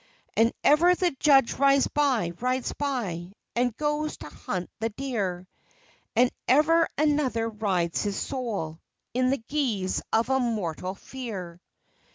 And 0.35 0.51
ever 0.63 0.95
the 0.95 1.11
judge 1.19 1.53
rides 1.53 1.87
by, 1.87 2.31
rides 2.39 2.73
by, 2.73 3.33
And 3.55 3.77
goes 3.77 4.17
to 4.17 4.29
hunt 4.29 4.71
the 4.79 4.89
deer, 4.89 5.47
And 6.15 6.31
ever 6.47 6.87
another 6.97 7.47
rides 7.47 8.01
his 8.01 8.17
soul 8.19 8.79
In 9.13 9.29
the 9.29 9.37
guise 9.37 10.01
of 10.11 10.29
a 10.31 10.39
mortal 10.39 10.95
fear. 10.95 11.61